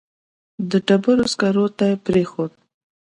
[0.69, 2.51] د ډبرو سکرو ته پرېښود.